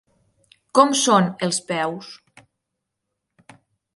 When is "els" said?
1.47-1.59